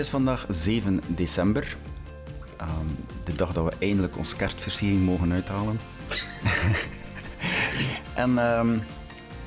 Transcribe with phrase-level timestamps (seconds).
[0.00, 1.76] is vandaag 7 december.
[2.56, 2.86] Ehm,
[3.24, 5.80] de dag dat we eindelijk ons kerstversiering mogen uithalen.
[8.14, 8.78] en ehm,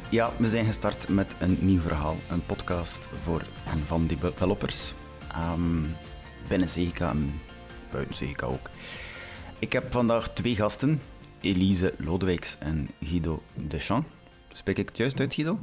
[0.10, 2.18] ja, we zijn gestart met een nieuw verhaal.
[2.30, 4.94] Een podcast voor en van developers.
[5.54, 5.96] Um,
[6.48, 7.42] binnen CGK en
[7.92, 8.70] buiten CGK ook.
[9.60, 11.02] Ik heb vandaag twee gasten.
[11.42, 14.10] Elise Lodewijks en Guido Deschamps.
[14.52, 15.60] Spreek ik het juist uit, Guido?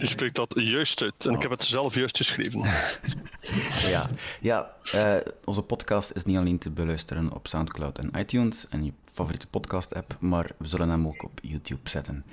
[0.00, 2.60] U spreekt dat juist uit en ik heb het zelf juist geschreven.
[3.94, 8.84] ja, ja uh, onze podcast is niet alleen te beluisteren op Soundcloud en iTunes en
[8.84, 12.24] je favoriete podcast-app, maar we zullen hem ook op YouTube zetten.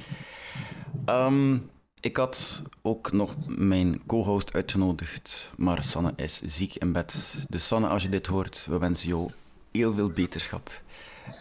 [1.06, 7.46] Um, ik had ook nog mijn co-host uitgenodigd, maar Sanne is ziek in bed.
[7.50, 9.32] Dus Sanne, als je dit hoort, we wensen jou
[9.72, 10.82] heel veel beterschap.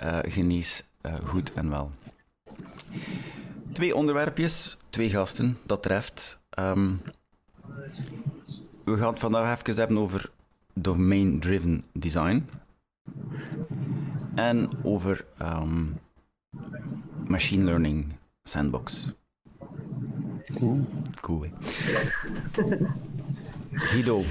[0.02, 0.18] Uh,
[1.24, 1.92] goed en wel.
[3.72, 6.40] Twee onderwerpjes, twee gasten, dat treft.
[6.58, 7.00] Um,
[8.84, 10.30] we gaan het vandaag even hebben over
[10.74, 12.48] domain-driven design.
[14.34, 15.98] En over um,
[17.26, 18.12] machine learning
[18.42, 19.06] sandbox.
[20.54, 20.86] Cool.
[21.20, 21.46] Cool?
[23.72, 24.24] Guido,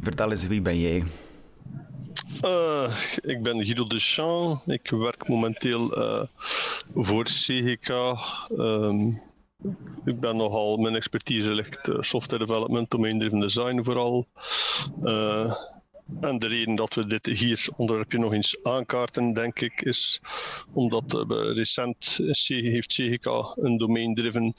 [0.00, 1.04] vertel eens, wie ben jij?
[2.44, 4.66] Uh, ik ben Guido Deschamps.
[4.66, 6.22] Ik werk momenteel uh,
[6.94, 7.88] voor CGK.
[8.58, 9.22] Um,
[10.04, 14.26] ik ben nogal, mijn expertise ligt uh, software development, domain-driven design vooral.
[16.20, 20.20] en de reden dat we dit hier onderwerpje nog eens aankaarten, denk ik, is
[20.72, 21.12] omdat
[21.54, 24.54] recent heeft CGK een domain-driven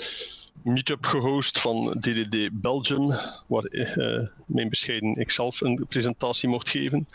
[0.64, 3.08] meetup gehost van DDD Belgium,
[3.48, 7.08] waar uh, mijn bescheiden ikzelf een presentatie mocht geven.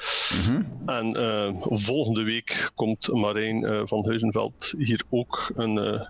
[0.46, 0.62] Mhm.
[0.86, 6.08] En uh, volgende week komt Marijn uh, van Huizenveld hier ook een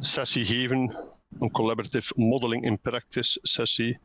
[0.00, 0.96] sessie geven,
[1.38, 3.98] een Collaborative Modeling in Practice sessie.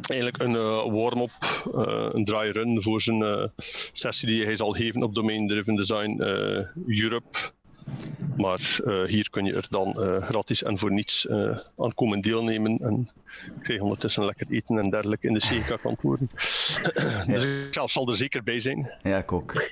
[0.00, 0.52] Eigenlijk een
[0.92, 1.64] warm-up,
[2.14, 3.52] een dry run voor zijn
[3.92, 6.22] sessie die hij zal geven op Domain Driven Design
[6.86, 7.56] Europe.
[8.36, 12.20] Maar uh, hier kun je er dan uh, gratis en voor niets uh, aan komen
[12.20, 12.78] deelnemen.
[12.78, 13.10] En
[13.62, 16.30] krijg ondertussen lekker eten en dergelijke in de CK-kantoren.
[16.94, 17.24] ja.
[17.24, 18.90] Dus ik zelf zal er zeker bij zijn.
[19.02, 19.70] Ja, ik ook.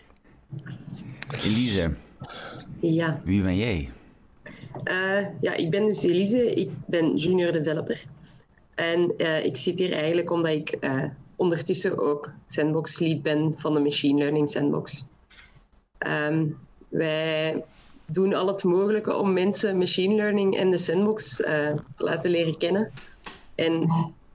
[1.43, 1.95] Elise.
[2.81, 3.21] Ja.
[3.25, 3.91] Wie ben jij?
[5.41, 6.55] ja, ik ben dus Elise.
[6.55, 8.05] Ik ben junior developer.
[8.75, 10.79] En ik zit hier eigenlijk omdat ik
[11.37, 15.07] ondertussen ook sandbox lead ben van de machine learning sandbox.
[15.99, 17.65] Um, wij
[18.07, 21.47] doen al het mogelijke om mensen machine learning en de sandbox uh,
[21.95, 22.91] te laten leren kennen.
[23.55, 23.91] En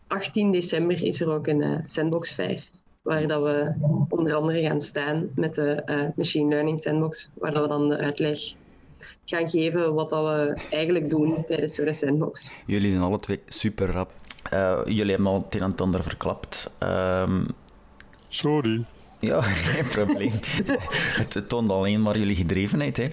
[0.07, 2.67] 18 december is er ook een uh, sandbox fair,
[3.01, 3.73] waar dat we
[4.09, 7.97] onder andere gaan staan met de uh, machine learning sandbox, waar dat we dan de
[7.97, 8.39] uitleg
[9.25, 12.53] gaan geven wat dat we eigenlijk doen tijdens zo'n sandbox.
[12.65, 14.11] Jullie zijn alle twee super rap.
[14.85, 16.71] jullie hebben al het een en het ander verklapt.
[16.79, 17.45] Um...
[18.27, 18.85] Sorry.
[19.21, 20.31] Ja, geen probleem.
[21.15, 22.97] het toont alleen maar jullie gedrevenheid.
[22.97, 23.03] Hè.
[23.03, 23.11] Um,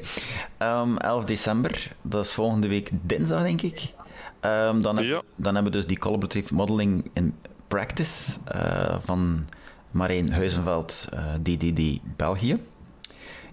[0.59, 3.93] ehm, 11 december, dat is volgende week dinsdag, denk ik.
[4.41, 7.35] Um, dan, heb, dan hebben we dus die collaborative modeling in
[7.69, 9.47] practice uh, van
[9.91, 12.63] Marijn Huizenveld, uh, eh, DDD België.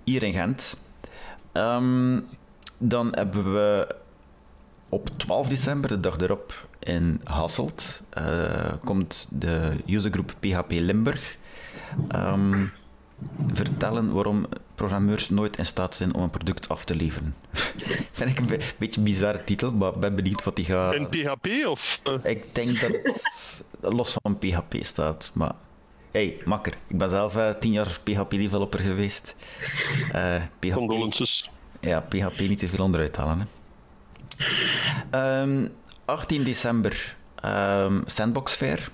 [0.03, 0.77] Hier in Gent.
[1.53, 2.25] Um,
[2.77, 3.95] dan hebben we
[4.89, 11.37] op 12 december, de dag erop, in Hasselt, uh, komt de usergroep PHP Limburg
[12.15, 12.71] um,
[13.53, 17.35] vertellen waarom programmeurs nooit in staat zijn om een product af te leveren.
[18.11, 20.93] Vind ik een beetje een bizarre titel, maar ben benieuwd wat die gaat...
[20.93, 22.01] In PHP of...
[22.23, 23.63] Ik denk dat het
[23.97, 25.53] los van PHP staat, maar...
[26.11, 26.73] Hey, makker.
[26.87, 29.35] Ik ben zelf uh, tien jaar PHP-developer geweest.
[30.15, 30.73] Uh, PHP...
[30.73, 31.49] Condolences.
[31.79, 33.47] Ja, PHP niet te veel onderuit halen.
[33.47, 35.41] Hè.
[35.41, 35.71] Um,
[36.05, 38.89] 18 december, um, Sandbox Fair.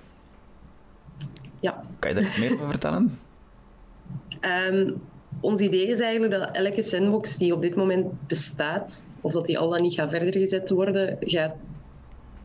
[1.59, 1.83] Ja.
[1.99, 3.19] Kan je daar iets meer over vertellen?
[4.69, 5.01] Um,
[5.39, 9.59] ons idee is eigenlijk dat elke sandbox die op dit moment bestaat, of dat die
[9.59, 11.53] al dan niet gaat verder gezet worden, gaat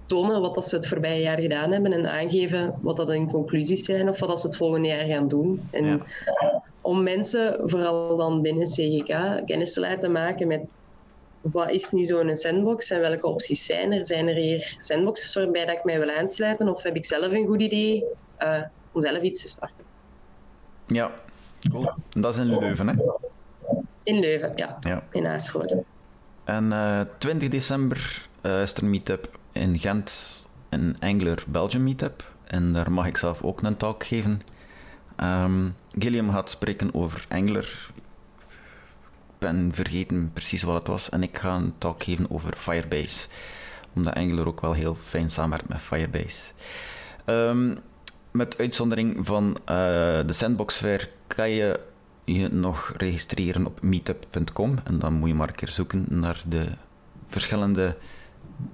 [0.07, 3.85] tonen wat dat ze het voorbije jaar gedaan hebben en aangeven wat dat hun conclusies
[3.85, 5.69] zijn of wat dat ze het volgende jaar gaan doen.
[5.71, 6.03] En
[6.81, 10.77] om mensen, vooral dan binnen CGK, kennis te laten maken met
[11.53, 14.07] wat is nu zo'n sandbox en welke opties zijn er?
[14.07, 17.47] Zijn er hier sandboxes waarbij dat ik mij wil aansluiten of heb ik zelf een
[17.47, 18.05] goed idee?
[18.39, 18.63] Uh,
[18.93, 19.85] om zelf iets te starten.
[20.87, 21.11] Ja,
[21.71, 21.91] cool.
[22.09, 22.95] Dat is in Leuven, hè?
[24.03, 24.77] In Leuven, ja.
[24.81, 25.03] ja.
[25.11, 25.85] In Aasrode.
[26.45, 31.83] En uh, eh, 20 december uh, is er een meetup in Gent, een Angler Belgium
[31.83, 32.33] meetup.
[32.45, 34.41] En daar mag ik zelf ook een talk geven.
[35.21, 37.91] Um, Gilliam gaat spreken over Angler.
[39.39, 41.09] Ben vergeten precies wat het was.
[41.09, 43.29] En ik ga een talk geven over Firebase.
[43.95, 46.53] Omdat Angler ook wel heel fijn samenwerkt met Firebase.
[47.27, 47.79] Um,
[48.31, 49.57] met uitzondering van
[50.27, 51.81] de Sandbox Fair kan je
[52.27, 54.75] je nog registreren op meetup.com.
[54.85, 56.67] En dan moet je maar een keer zoeken naar de
[57.27, 57.97] verschillende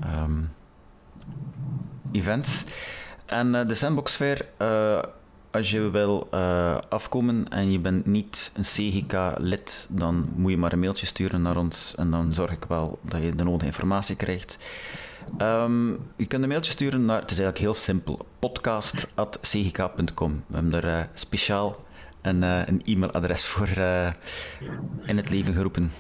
[0.01, 0.43] ehm,
[2.13, 2.65] events.
[3.27, 5.03] En uh, de Sandbox Fair, uh,
[5.53, 10.73] als je wil uh, afkomen en je bent niet een CGK-lid, dan moet je maar
[10.73, 14.17] een mailtje sturen naar ons en dan zorg ik wel dat je de nodige informatie
[14.17, 14.59] krijgt.
[15.39, 20.45] Um, je kunt een mailtje sturen naar, het is eigenlijk heel simpel, podcast.cgk.com.
[20.47, 21.85] We hebben er speciaal
[22.21, 23.69] een, een e-mailadres voor
[25.03, 25.93] in het leven geroepen.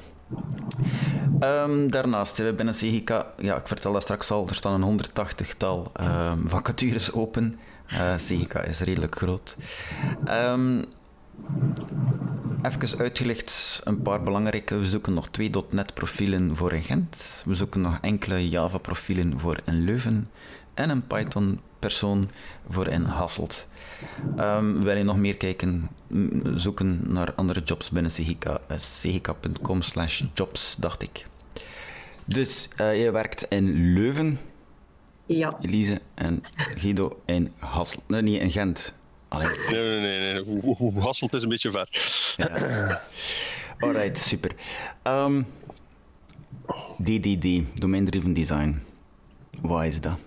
[1.40, 5.00] Um, daarnaast hebben we binnen CGK, ja, ik vertel dat straks al, er staan een
[5.00, 7.54] 180-tal um, vacatures open.
[7.92, 9.56] Uh, eh, is redelijk groot.
[10.28, 10.84] Um,
[12.62, 14.78] even uitgelegd een paar belangrijke.
[14.78, 17.42] We zoeken nog twee .NET profielen voor in Gent.
[17.44, 20.30] We zoeken nog enkele Java profielen voor in Leuven.
[20.74, 22.30] En een Python persoon
[22.68, 23.66] voor in Hasselt.
[24.38, 25.88] Um, wil je nog meer kijken,
[26.54, 31.26] zoeken naar andere jobs binnen CGK, uh, cgk.com slash jobs, dacht ik.
[32.24, 34.38] Dus uh, je werkt in Leuven,
[35.26, 35.58] ja.
[35.60, 38.02] Elise, en Guido in Hasselt.
[38.08, 38.94] Nee, niet in Gent.
[39.28, 39.48] Allee.
[39.70, 40.44] Nee, nee, nee.
[40.78, 41.00] nee.
[41.00, 41.88] Hasselt is een beetje ver.
[42.36, 43.00] Ja.
[43.78, 44.50] Alright, super.
[45.04, 45.46] Um,
[47.02, 48.82] DDD, Domain Driven Design.
[49.62, 50.18] Wat is dat?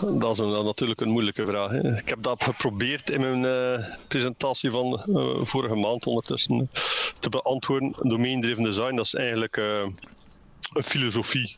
[0.00, 1.70] Dat is een, natuurlijk een moeilijke vraag.
[1.70, 1.98] Hè.
[1.98, 6.70] Ik heb dat geprobeerd in mijn uh, presentatie van uh, vorige maand ondertussen
[7.18, 7.94] te beantwoorden.
[7.98, 9.86] Domain-driven design, dat is eigenlijk uh,
[10.72, 11.56] een filosofie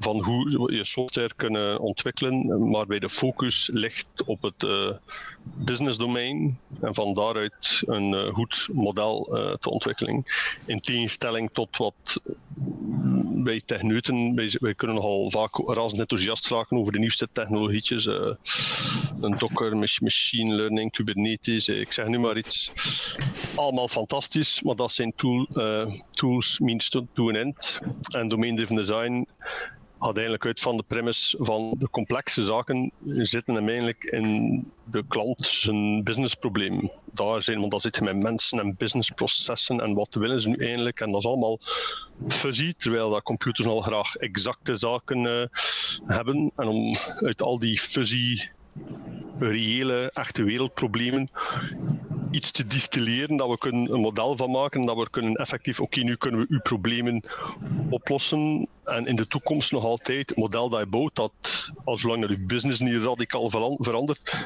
[0.00, 4.92] van hoe je software kunnen ontwikkelen, maar bij de focus ligt op het uh,
[5.42, 10.24] business domein en van daaruit een uh, goed model uh, te ontwikkelen.
[10.64, 12.20] In tegenstelling tot wat
[13.44, 18.04] wij techneuten, wij, wij kunnen nogal vaak razend enthousiast raken over de nieuwste technologietjes,
[19.20, 22.72] een Docker, machine learning, Kubernetes, ik zeg nu maar iets.
[23.54, 25.46] Allemaal fantastisch, maar dat zijn tool,
[26.10, 27.78] tools means to, to an end.
[28.08, 29.26] En domain-driven design
[30.00, 35.04] gaat eigenlijk uit van de premise van de complexe zaken zitten hem eigenlijk in de
[35.08, 36.90] klant zijn businessprobleem.
[37.04, 40.56] Daar zijn, want dan zit je met mensen en businessprocessen en wat willen ze nu
[40.56, 41.00] eigenlijk.
[41.00, 41.58] En dat is allemaal
[42.28, 45.42] fuzzy, terwijl dat computers al graag exacte zaken uh,
[46.06, 46.52] hebben.
[46.56, 48.40] En om uit al die fuzzy
[49.38, 51.30] reële, echte wereldproblemen
[52.30, 56.00] iets te distilleren, dat we kunnen een model van maken, dat we kunnen effectief, oké,
[56.00, 57.22] nu kunnen we uw problemen
[57.90, 62.20] oplossen en in de toekomst nog altijd het model dat je bouwt, dat als zolang
[62.20, 64.36] dat je business niet radicaal verandert,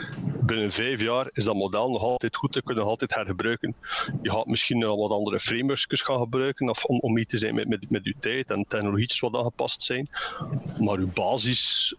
[0.40, 3.74] binnen vijf jaar is dat model nog altijd goed, te kunnen altijd hergebruiken.
[4.22, 7.54] Je gaat misschien wel wat andere frameworks gaan gebruiken of om, om mee te zijn
[7.54, 10.08] met, met, met je tijd en technologies wat aangepast zijn,
[10.78, 11.94] maar uw basis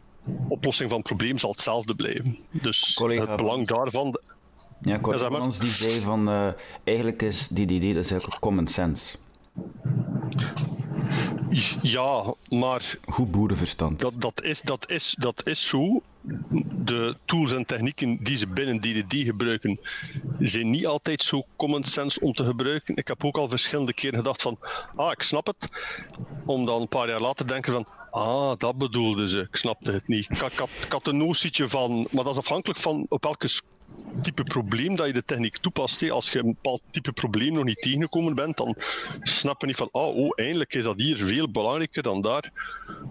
[0.47, 2.37] oplossing van het probleem zal hetzelfde blijven.
[2.51, 4.19] Dus het belang daarvan.
[4.83, 6.47] Ja, collega van ons die zei van uh,
[6.83, 9.17] eigenlijk is DDD dat is eigenlijk common sense.
[11.81, 12.95] Ja, maar.
[13.05, 13.99] Goed boerenverstand.
[13.99, 16.01] Dat, dat, is, dat, is, dat is zo.
[16.83, 19.79] De tools en technieken die ze binnen DDD gebruiken,
[20.39, 22.95] zijn niet altijd zo common sense om te gebruiken.
[22.95, 24.57] Ik heb ook al verschillende keren gedacht van,
[24.95, 25.69] ah, ik snap het.
[26.45, 29.39] Om dan een paar jaar later te denken van, ah, dat bedoelden ze.
[29.39, 30.29] Ik snapte het niet.
[30.29, 33.47] Ik, ik, had, ik had een notietje van, maar dat is afhankelijk van op welke
[34.21, 36.09] type probleem dat je de techniek toepast.
[36.09, 38.75] Als je een bepaald type probleem nog niet tegengekomen bent, dan
[39.21, 42.51] snap je niet van, oh, oh eindelijk is dat hier veel belangrijker dan daar.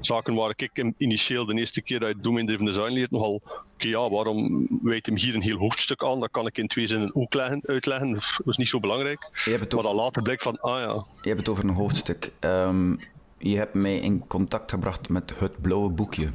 [0.00, 3.90] Zaken waar ik initieel de eerste keer dat je domain-driven design leert nogal, oké okay,
[3.90, 6.21] ja, waarom wijt hem hier een heel hoofdstuk aan?
[6.21, 8.12] Dat kan ik in twee zinnen ook leggen, uitleggen.
[8.12, 9.29] Dat is niet zo belangrijk.
[9.45, 11.05] Je hebt maar dan later blijkt van, ah ja.
[11.23, 12.33] Je hebt het over een hoofdstuk.
[12.40, 13.00] Um,
[13.38, 16.29] je hebt mij in contact gebracht met het blauwe boekje.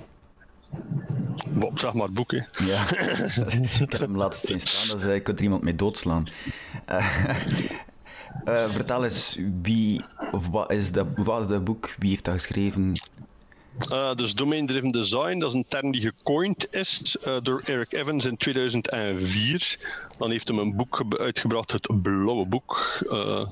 [1.53, 2.47] Wat, zeg maar, boeken.
[2.65, 2.89] Ja,
[3.81, 6.27] ik heb hem laatst zien staan, dus uh, je kunt er iemand mee doodslaan.
[6.89, 7.25] Uh,
[8.45, 10.01] uh, vertel eens, wie,
[10.31, 11.95] of wat is, dat, wat is dat boek?
[11.99, 12.91] Wie heeft dat geschreven?
[13.91, 17.93] Uh, dus Domain Driven Design, dat is een term die gecoind is uh, door Eric
[17.93, 19.79] Evans in 2004.
[20.17, 22.99] Dan heeft hij een boek uitgebracht, het Blauwe Boek.
[23.03, 23.45] Uh,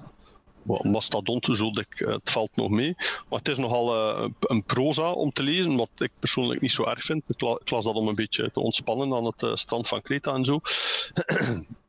[0.66, 2.94] mastodont, zo ik, het valt nog mee.
[2.98, 6.84] Maar het is nogal uh, een proza om te lezen, wat ik persoonlijk niet zo
[6.84, 7.24] erg vind.
[7.28, 10.46] Ik, las dat om een beetje te ontspannen aan het uh, strand van Kreta en
[10.46, 10.60] zo.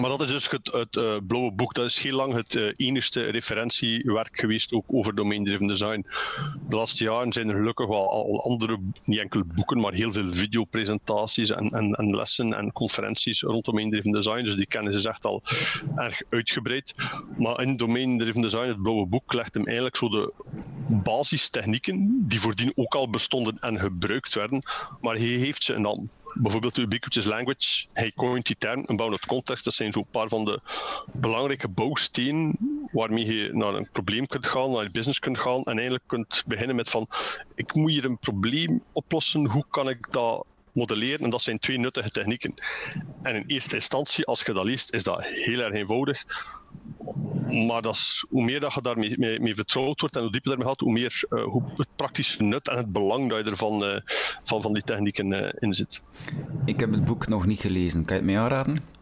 [0.00, 1.74] Maar dat is dus het, het uh, blauwe boek.
[1.74, 6.06] Dat is heel lang het uh, enigste referentiewerk geweest ook over domain-driven design.
[6.68, 10.32] De laatste jaren zijn er gelukkig wel al andere, niet enkel boeken, maar heel veel
[10.32, 14.44] videopresentaties en, en, en lessen en conferenties rond domain-driven design.
[14.44, 15.42] Dus die kennis is echt al
[15.96, 16.94] erg uitgebreid.
[17.36, 20.32] Maar in domain-driven design, het blauwe boek, legt hem eigenlijk zo de
[20.88, 24.62] basistechnieken, die voordien ook al bestonden en gebruikt werden,
[25.00, 29.64] maar hij heeft ze dan bijvoorbeeld ubiquitous language, hij coint die term, een bounded context,
[29.64, 30.60] dat zijn zo'n paar van de
[31.12, 32.56] belangrijke bouwstenen
[32.92, 36.42] waarmee je naar een probleem kunt gaan, naar je business kunt gaan en eigenlijk kunt
[36.46, 37.06] beginnen met van,
[37.54, 41.24] ik moet hier een probleem oplossen, hoe kan ik dat modelleren?
[41.24, 42.54] En dat zijn twee nuttige technieken.
[43.22, 46.24] En in eerste instantie, als je dat leest, is dat heel erg eenvoudig.
[47.66, 50.50] Maar dat is, hoe meer dat je daarmee mee, mee vertrouwd wordt en hoe dieper
[50.50, 53.50] je daarmee gaat, hoe meer uh, hoe het praktische nut en het belang dat je
[53.50, 53.96] ervan uh,
[54.44, 56.02] van, van die technieken uh, in zit.
[56.64, 58.04] Ik heb het boek nog niet gelezen.
[58.04, 58.96] Kan je het mij aanraden?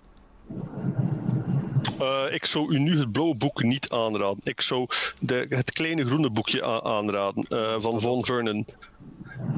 [2.31, 4.41] ik zou u nu het blauwe boek niet aanraden.
[4.43, 4.87] Ik zou
[5.21, 7.45] de, het kleine groene boekje aanraden
[7.83, 8.67] van Von Vernon.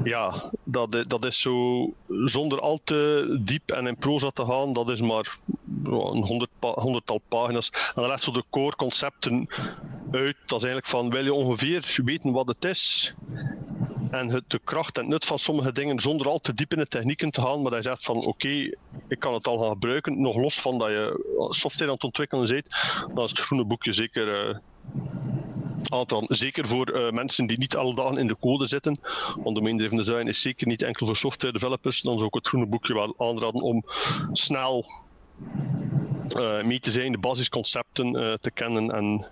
[0.03, 4.89] Ja, dat, dat is zo zonder al te diep en in proza te gaan, dat
[4.89, 5.37] is maar
[5.83, 7.69] een honderd, honderdtal pagina's.
[7.69, 9.47] En dan legt zo de core concepten
[10.11, 10.35] uit.
[10.45, 13.13] Dat is eigenlijk van, wil je ongeveer weten wat het is?
[14.11, 16.79] En het, de kracht en het nut van sommige dingen zonder al te diep in
[16.79, 18.47] de technieken te gaan, maar dat je zegt van oké,
[19.07, 22.47] ik kan het al gaan gebruiken, nog los van dat je software aan het ontwikkelen
[22.47, 22.75] bent,
[23.13, 24.55] dan is het groene boekje zeker uh,
[26.27, 28.99] Zeker voor uh, mensen die niet alle dagen in de code zitten.
[29.43, 32.01] Want domain driven design is zeker niet enkel voor software developers.
[32.01, 33.83] Dan zou ik het groene boekje wel aanraden om
[34.31, 34.85] snel
[36.37, 38.91] uh, mee te zijn, de basisconcepten uh, te kennen.
[38.91, 39.27] En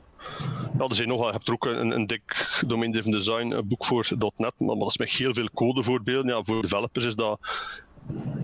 [0.77, 3.85] ja, er zijn nog, je hebt er ook een, een dik domain driven design boek
[3.85, 6.35] voor .NET, maar dat is met heel veel codevoorbeelden.
[6.35, 7.39] Ja, voor developers is dat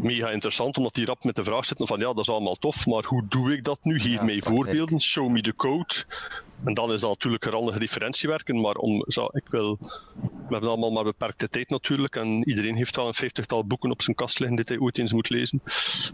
[0.02, 2.86] mega interessant, omdat die rap met de vraag zitten van ja, dat is allemaal tof,
[2.86, 4.00] maar hoe doe ik dat nu?
[4.00, 5.96] Geef ja, mij voorbeelden, show me the code.
[6.64, 9.78] En dan is dat natuurlijk een handig referentiewerken, maar om, zo, ik wil,
[10.22, 14.02] we hebben allemaal maar beperkte tijd natuurlijk, en iedereen heeft wel een vijftigtal boeken op
[14.02, 15.62] zijn kast liggen die hij ooit eens moet lezen.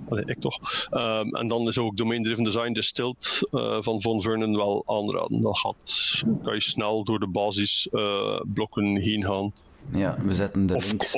[0.09, 0.87] Allee, ik toch.
[0.91, 5.41] Um, en dan is ook Domain Driven Design Distilled uh, van Von Vernon wel aanraden.
[5.41, 9.53] Dat gaat, kan je snel door de basisblokken uh, heen gaan.
[9.85, 11.17] Ja, we zetten de links,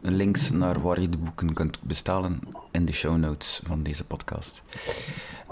[0.00, 2.40] links, naar waar je de boeken kunt bestellen
[2.70, 4.62] in de show notes van deze podcast.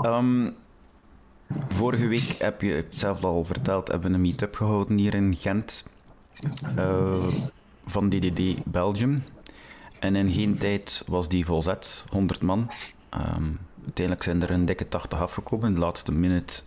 [0.03, 0.55] Um,
[1.69, 5.37] vorige week heb je het zelf al verteld, hebben we een meet-up gehouden hier in
[5.39, 5.85] Gent
[6.79, 7.27] uh,
[7.87, 9.25] van DDD Belgium.
[9.99, 12.71] En in geen tijd was die volzet, 100 man.
[13.15, 15.69] Um, uiteindelijk zijn er een dikke 80 afgekomen.
[15.69, 16.63] In de laatste minute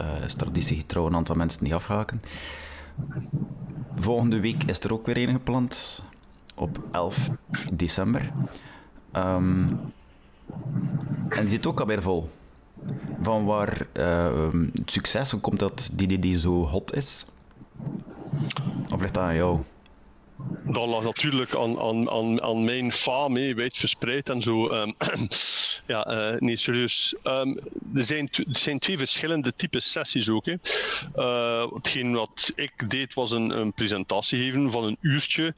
[0.00, 2.22] uh, is traditiegetrouw een aantal mensen die afhaken.
[3.98, 6.02] Volgende week is er ook weer een gepland.
[6.54, 7.30] Op 11
[7.72, 8.32] december.
[9.12, 9.80] Um,
[11.28, 12.28] en zit ook alweer vol.
[13.22, 17.26] Van waar uh, het succes, komt dat die zo hot is?
[18.92, 19.60] Of ligt dat aan jou?
[20.64, 24.70] Dat lag natuurlijk aan, aan, aan, aan mijn faam, wijd verspreid en zo.
[24.70, 24.94] Um,
[25.86, 27.16] ja, uh, nee, serieus.
[27.24, 27.58] Um,
[27.94, 30.46] er, zijn er zijn twee verschillende types sessies ook.
[30.46, 35.54] Uh, hetgeen wat ik deed was een, een, presentatie geven van een uurtje.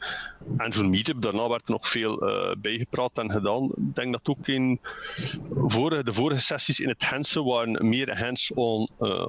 [0.56, 3.64] En voor Meetup, daarna werd er nog veel uh, bijgepraat en gedaan.
[3.64, 4.80] Ik denk dat ook in
[5.54, 8.88] vorige, de vorige sessies in het Hensen waren meer hands-on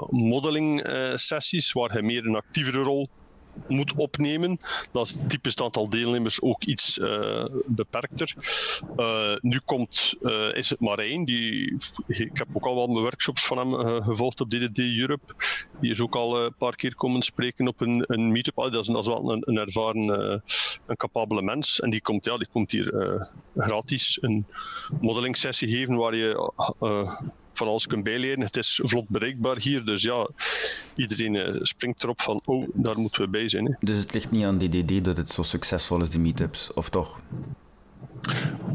[0.10, 3.10] modeling sessies, waar hij meer een actievere rol
[3.68, 4.58] moet opnemen.
[4.92, 8.36] Dat is typisch het aantal deelnemers ook iets uh, beperkter.
[8.98, 11.78] Uh, nu komt, uh, is het Marijn, die,
[12.08, 15.34] ik heb ook al wel mijn workshops van hem gevolgd op DDD Europe.
[15.82, 18.56] Die is ook al een paar keer komen spreken op een, een meetup.
[18.56, 20.10] dat, is, dat is wel een, een ervaren,
[20.86, 21.80] een capabele mens.
[21.80, 24.46] En die komt, ja, die komt hier gratis een
[25.02, 26.52] modeling sessie geven waar je
[27.60, 28.42] van alles kunt bijleren.
[28.42, 30.30] Het is vlot bereikbaar hier, dus ja,
[30.96, 33.66] iedereen uh, springt erop van, oh, daar moeten we bij zijn.
[33.66, 33.74] Hè.
[33.80, 37.20] Dus het ligt niet aan DDD dat het zo succesvol is, die meetups, of toch?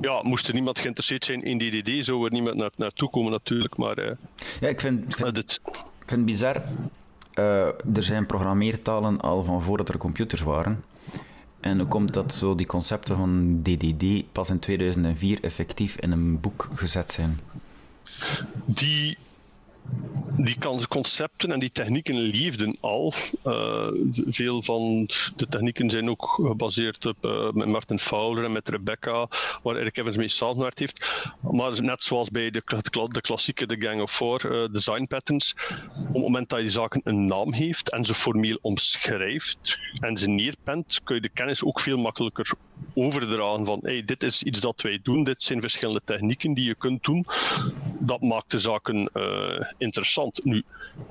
[0.01, 3.77] Ja, moest er niemand geïnteresseerd zijn in DDD, zou er niemand naar, naartoe komen natuurlijk,
[3.77, 3.99] maar...
[3.99, 4.11] Uh,
[4.61, 6.63] ja, ik vind, vind, ik vind het bizar.
[7.35, 10.85] Uh, er zijn programmeertalen al van voordat er computers waren.
[11.61, 16.41] En hoe komt dat zo die concepten van DDD pas in 2004 effectief in een
[16.41, 17.41] boek gezet zijn?
[18.67, 19.17] Die
[20.37, 23.13] die concepten en die technieken leefden al.
[23.45, 23.89] Uh,
[24.27, 29.29] veel van de technieken zijn ook gebaseerd op uh, met Martin Fowler en met Rebecca,
[29.63, 31.07] waar Eric Evans mee samengewerkt heeft.
[31.41, 32.63] Maar net zoals bij de,
[33.09, 35.55] de klassieke The Gang of Four uh, design patterns,
[35.99, 40.29] op het moment dat je zaken een naam heeft en ze formeel omschrijft en ze
[40.29, 42.53] neerpent, kun je de kennis ook veel makkelijker
[42.95, 46.75] overdragen van hey, dit is iets dat wij doen, dit zijn verschillende technieken die je
[46.75, 47.27] kunt doen.
[47.99, 49.11] Dat maakt de zaken
[49.79, 50.45] interessant.
[50.45, 50.63] Nu,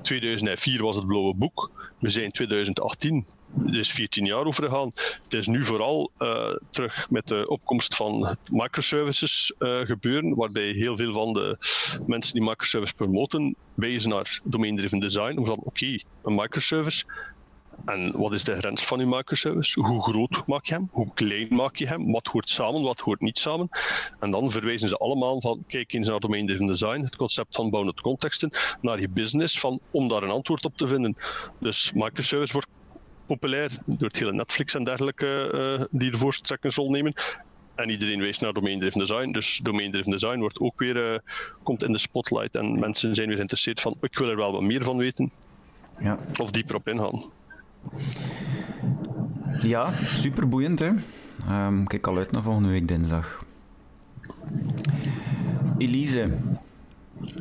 [0.02, 1.70] 2004 was het blauwe boek.
[1.98, 3.26] We zijn 2018.
[3.66, 4.90] Er is 14 jaar over gegaan.
[5.22, 10.96] Het is nu vooral uh, terug met de opkomst van microservices uh, gebeuren, waarbij heel
[10.96, 11.56] veel van de
[12.06, 15.38] mensen die microservice promoten wijzen naar domain-driven design.
[15.38, 15.86] Omdat, oké,
[16.22, 17.04] een microservice
[17.84, 19.80] En wat is de grens van je microservice?
[19.80, 20.88] Hoe groot maak je hem?
[20.92, 22.12] Hoe klein maak je hem?
[22.12, 22.82] Wat hoort samen?
[22.82, 23.68] Wat hoort niet samen?
[24.20, 27.70] En dan verwijzen ze allemaal van, kijk eens naar domain driven design, het concept van
[27.70, 28.50] bounded contexten,
[28.80, 31.16] naar je business, van, om daar een antwoord op te vinden.
[31.58, 32.68] Dus microservice wordt
[33.26, 37.12] populair door het hele Netflix en dergelijke uh, die ervoor rol nemen.
[37.74, 39.30] En iedereen wijst naar domain-driven design.
[39.30, 41.18] Dus domain-driven design wordt ook weer, uh,
[41.62, 42.54] komt in de spotlight.
[42.54, 45.32] En mensen zijn weer geïnteresseerd van, ik wil er wel wat meer van weten.
[46.00, 46.18] Ja.
[46.40, 47.22] Of dieper op ingaan.
[49.60, 50.90] Ja, super boeiend hè.
[51.50, 53.44] Um, kijk al uit naar volgende week dinsdag.
[55.78, 56.30] Elise.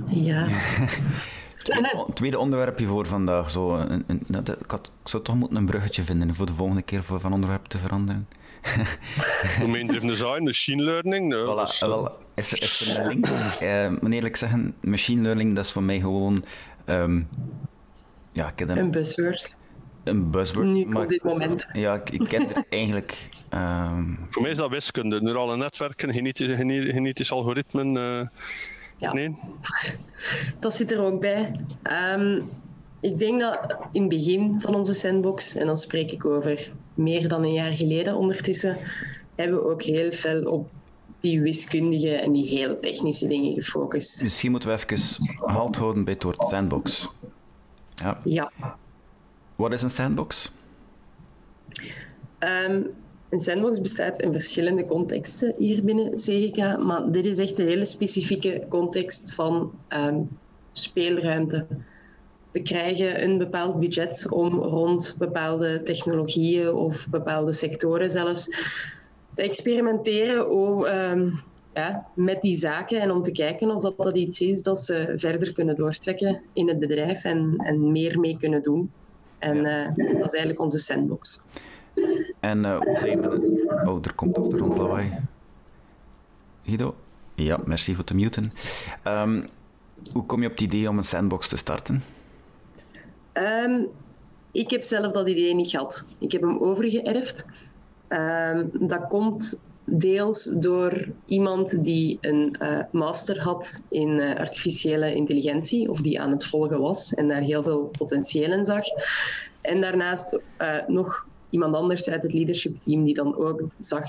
[0.08, 0.48] Ja.
[1.64, 3.52] tweede, tweede onderwerpje voor vandaag.
[3.52, 4.20] Zo, een, een,
[4.60, 7.34] ik, had, ik zou toch moeten een bruggetje vinden voor de volgende keer voor van
[7.34, 8.28] onderwerp te veranderen.
[10.00, 11.34] Design, machine learning.
[11.34, 13.28] voilà, dus, wel, is, er, is er een link?
[13.62, 16.46] Uh, eerlijk zeggen, machine learning dat is voor mij gewoon...
[16.86, 17.28] Um,
[18.32, 19.56] ja, ik een, een buzzword.
[20.04, 20.68] Een buzzword.
[20.68, 21.68] Nu maar, op dit moment.
[21.74, 23.28] Ja, ik, ik ken er eigenlijk...
[23.54, 24.20] Um...
[24.30, 25.22] Voor mij is dat wiskunde.
[25.22, 26.58] Neurale netwerken, genetisch,
[26.94, 27.96] genetisch algoritmen...
[27.96, 28.28] Uh,
[28.98, 29.14] ja.
[29.14, 29.36] Nee?
[30.60, 31.60] Dat zit er ook bij.
[32.18, 32.50] Um,
[33.00, 37.28] ik denk dat in het begin van onze sandbox, en dan spreek ik over meer
[37.28, 38.78] dan een jaar geleden ondertussen,
[39.36, 40.70] hebben we ook heel veel op
[41.20, 44.24] die wiskundige en die hele technische dingen gefocust.
[44.24, 44.98] Misschien moeten we even
[45.38, 47.10] halt houden bij het woord sandbox.
[47.96, 48.20] Ja.
[48.24, 48.52] ja.
[49.64, 50.52] Wat is een sandbox?
[52.40, 52.88] Um,
[53.30, 57.86] een sandbox bestaat in verschillende contexten hier binnen CGK, maar dit is echt een hele
[57.86, 60.30] specifieke context van um,
[60.72, 61.66] speelruimte
[62.52, 68.46] we krijgen een bepaald budget om rond bepaalde technologieën of bepaalde sectoren zelfs
[69.36, 70.46] te experimenteren
[70.86, 71.30] ehm,
[71.74, 75.14] ja, met die zaken en om te kijken of dat, dat iets is dat ze
[75.16, 78.92] verder kunnen doortrekken in het bedrijf en, en meer mee kunnen doen.
[79.44, 81.42] En uh, dat is eigenlijk onze sandbox.
[82.40, 82.80] En uh,
[83.86, 85.12] Oh, er komt achtergrondlawaai.
[86.66, 86.96] Guido?
[87.36, 88.52] Ja, merci voor te muten.
[89.08, 89.46] Um,
[90.14, 92.04] hoe kom je op het idee om een sandbox te starten?
[93.34, 93.88] Um,
[94.52, 96.06] ik heb zelf dat idee niet gehad.
[96.18, 97.46] Ik heb hem overgeërfd.
[98.10, 105.90] Um, dat komt deels door iemand die een uh, master had in uh, artificiële intelligentie,
[105.90, 108.84] of die aan het volgen was en daar heel veel potentieel in zag.
[109.62, 114.04] En daarnaast uh, nog iemand anders uit het leadership team die dan ook zag,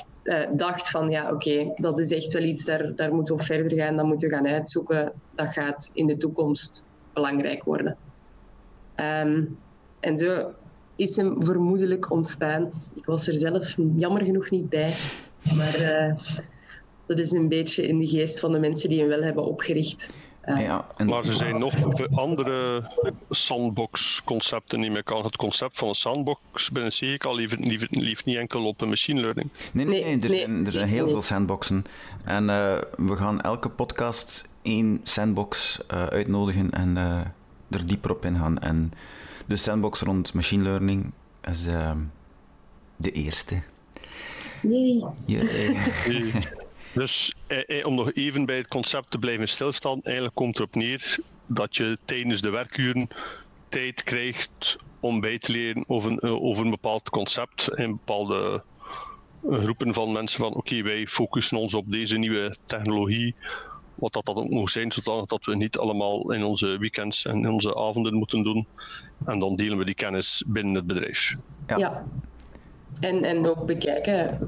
[0.57, 3.97] dacht van ja oké, dat is echt wel iets, daar, daar moeten we verder gaan,
[3.97, 7.97] dat moeten we gaan uitzoeken, dat gaat in de toekomst belangrijk worden.
[8.97, 9.59] Um,
[10.01, 10.51] en zo
[10.97, 12.71] is hem vermoedelijk ontstaan.
[12.95, 14.95] Ik was er zelf jammer genoeg niet bij.
[15.57, 16.15] Maar uh,
[17.07, 20.09] dat is een beetje in de geest van de mensen die hem wel hebben opgericht.
[20.45, 21.07] Uh, ja, en...
[21.07, 21.75] Maar er zijn nog
[22.15, 22.91] andere
[23.31, 25.25] sandbox-concepten die meer kan.
[25.25, 29.21] Het concept van een sandbox binnen CGK lief, lief, lief niet enkel op een machine
[29.21, 29.51] learning.
[29.73, 31.85] Nee, nee, nee, er, zijn, er zijn heel veel sandboxen.
[32.25, 36.97] En uh, we gaan elke podcast één sandbox uitnodigen en
[37.71, 38.59] er dieper op ingaan.
[38.59, 38.93] En
[39.47, 41.91] de sandbox rond machine learning is uh,
[42.97, 43.63] de eerste.
[44.65, 45.05] Nee.
[46.95, 50.75] Dus eh, eh, om nog even bij het concept te blijven stilstaan, eigenlijk komt erop
[50.75, 53.09] neer dat je tijdens de werkuren
[53.69, 58.63] tijd krijgt om bij te leren over, uh, over een bepaald concept in bepaalde
[59.49, 63.35] groepen van mensen van oké, wij focussen ons op deze nieuwe technologie
[63.95, 67.37] wat dat dan ook moet zijn, zodat dat we niet allemaal in onze weekends en
[67.37, 68.67] in onze avonden moeten doen.
[69.27, 71.37] En dan delen we die kennis binnen het bedrijf.
[71.67, 71.77] Ja.
[71.77, 72.05] ja.
[73.05, 74.39] En, en ook bekijken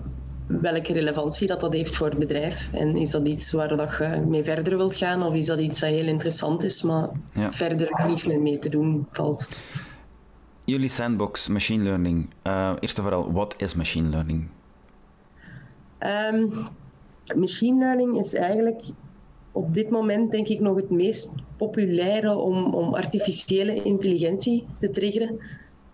[0.47, 2.69] welke relevantie dat, dat heeft voor het bedrijf.
[2.73, 5.81] En is dat iets waar dat je mee verder wilt gaan, of is dat iets
[5.81, 9.49] dat heel interessant is, maar verder niet meer mee te doen valt?
[10.64, 12.29] Jullie sandbox, machine learning.
[12.45, 14.49] Uh, eerst en vooral, wat is machine learning?
[16.01, 16.66] Um,
[17.35, 18.83] machine learning is eigenlijk
[19.53, 25.40] op dit moment denk ik nog het meest populaire om, om artificiële intelligentie te triggeren.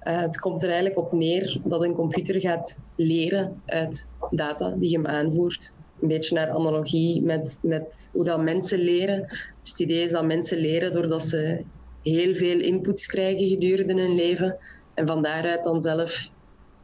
[0.04, 4.90] Uh, het komt er eigenlijk op neer dat een computer gaat leren uit data die
[4.90, 5.72] je hem aanvoert.
[6.00, 9.26] Een beetje naar analogie met, met hoe dat mensen leren.
[9.60, 11.64] Dus het idee is dat mensen leren doordat ze
[12.02, 14.56] heel veel inputs krijgen gedurende hun leven.
[14.94, 16.30] En van daaruit dan zelf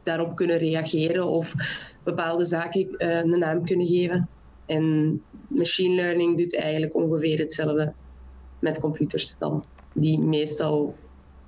[0.03, 1.53] daarop kunnen reageren of
[2.03, 4.29] bepaalde zaken uh, een naam kunnen geven.
[4.65, 7.93] En machine learning doet eigenlijk ongeveer hetzelfde
[8.59, 10.95] met computers dan, die meestal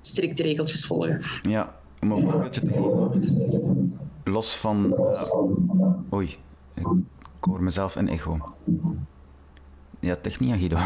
[0.06, 1.22] strikte regeltjes volgen.
[1.42, 3.98] Ja, om een voorbeeldje te geven.
[4.24, 4.94] Los van.
[4.98, 6.36] Uh, oei,
[6.74, 8.54] ik hoor mezelf een echo.
[10.00, 10.76] Ja, techniek, Guido.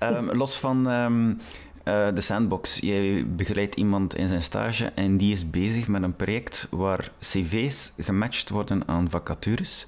[0.00, 1.38] um, los van um,
[1.84, 2.78] de sandbox.
[2.78, 7.92] Jij begeleidt iemand in zijn stage en die is bezig met een project waar cv's
[7.98, 9.86] gematcht worden aan vacatures.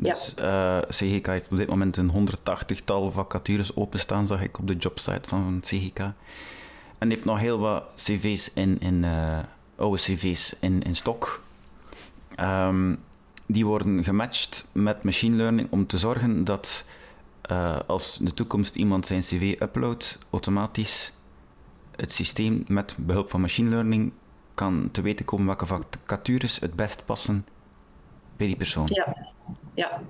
[0.00, 0.78] Dus ja.
[0.78, 5.28] uh, CGK heeft op dit moment een 180-tal vacatures openstaan, zag ik op de jobsite
[5.28, 5.98] van CGK.
[6.98, 9.38] En heeft nog heel wat cv's in, in uh,
[9.76, 11.42] oude cv's in, in stok.
[12.40, 12.98] Um,
[13.46, 16.84] die worden gematcht met machine learning om te zorgen dat
[17.50, 21.12] uh, als in de toekomst iemand zijn cv uploadt, automatisch
[21.96, 24.12] het systeem met behulp van machine learning
[24.54, 27.46] kan te weten komen welke vacatures het best passen
[28.36, 28.88] bij die persoon.
[28.92, 29.32] Ja,
[29.74, 30.00] ja.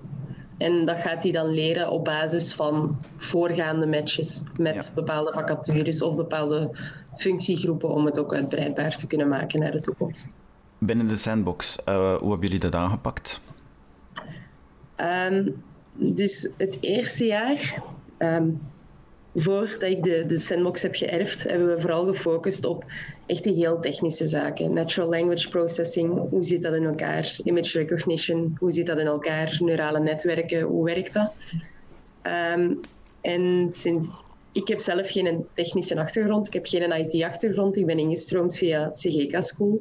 [0.59, 6.17] En dat gaat hij dan leren op basis van voorgaande matches met bepaalde vacatures of
[6.17, 6.71] bepaalde
[7.17, 10.35] functiegroepen om het ook uitbreidbaar te kunnen maken naar de toekomst.
[10.79, 13.41] Binnen de sandbox, uh, hoe hebben jullie dat aangepakt?
[14.97, 17.83] Um, dus het eerste jaar,
[18.19, 18.61] um,
[19.35, 22.85] voordat ik de, de sandbox heb geërfd, hebben we vooral gefocust op
[23.27, 24.73] echt die heel technische zaken.
[24.73, 27.39] Natural language processing, hoe zit dat in elkaar?
[27.45, 29.57] Image recognition, hoe zit dat in elkaar?
[29.59, 31.33] Neurale netwerken, hoe werkt dat?
[32.57, 32.81] Um,
[33.21, 34.09] en sinds,
[34.53, 39.43] ik heb zelf geen technische achtergrond, ik heb geen IT-achtergrond, ik ben ingestroomd via CGK
[39.43, 39.81] School.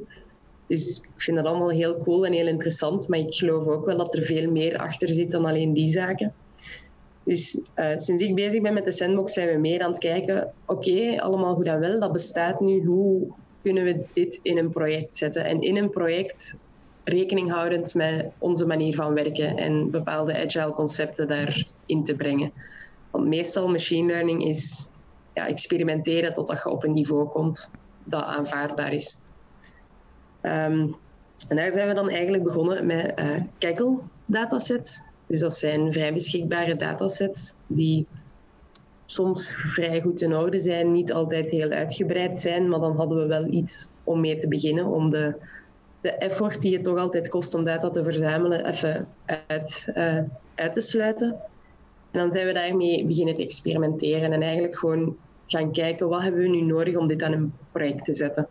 [0.66, 3.96] Dus ik vind dat allemaal heel cool en heel interessant, maar ik geloof ook wel
[3.96, 6.34] dat er veel meer achter zit dan alleen die zaken.
[7.28, 10.52] Dus uh, sinds ik bezig ben met de sandbox zijn we meer aan het kijken,
[10.66, 15.16] oké, allemaal goed en wel, dat bestaat nu, hoe kunnen we dit in een project
[15.16, 15.44] zetten?
[15.44, 16.58] En in een project
[17.04, 22.52] rekening houdend met onze manier van werken en bepaalde agile concepten daarin te brengen.
[23.10, 24.90] Want meestal machine learning is
[25.34, 27.70] ja, experimenteren totdat je op een niveau komt
[28.04, 29.16] dat aanvaardbaar is.
[30.42, 30.94] Um,
[31.48, 35.02] en daar zijn we dan eigenlijk begonnen met uh, Kaggle datasets.
[35.28, 38.06] Dus dat zijn vrij beschikbare datasets die
[39.06, 43.26] soms vrij goed in orde zijn, niet altijd heel uitgebreid zijn, maar dan hadden we
[43.26, 45.34] wel iets om mee te beginnen, om de,
[46.00, 49.08] de effort die het toch altijd kost om data te verzamelen even
[49.46, 50.18] uit, uh,
[50.54, 51.28] uit te sluiten.
[52.10, 56.40] En dan zijn we daarmee beginnen te experimenteren en eigenlijk gewoon gaan kijken wat hebben
[56.40, 58.48] we nu nodig om dit aan een project te zetten.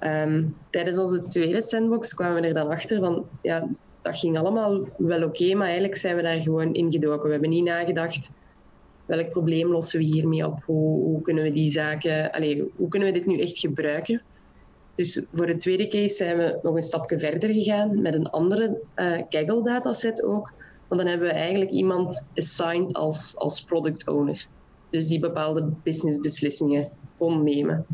[0.00, 3.68] Um, tijdens onze tweede sandbox kwamen we er dan achter van, ja,
[4.04, 7.24] dat ging allemaal wel oké, maar eigenlijk zijn we daar gewoon ingedoken.
[7.24, 8.30] We hebben niet nagedacht,
[9.06, 10.62] welk probleem lossen we hiermee op?
[10.64, 14.22] Hoe, kunnen we die zaken, allez, hoe kunnen we dit nu echt gebruiken?
[14.94, 18.80] Dus voor de tweede case zijn we nog een stapje verder gegaan met een andere
[18.96, 20.52] uh, Kaggle dataset ook.
[20.88, 24.46] Want dan hebben we eigenlijk iemand assigned als, als product owner.
[24.90, 26.88] Dus die bepaalde businessbeslissingen
[27.18, 27.86] kon nemen.